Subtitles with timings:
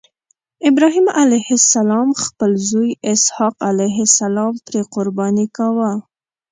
[0.69, 5.91] ابراهیم علیه السلام خپل زوی اسحق علیه السلام پرې قرباني کاوه.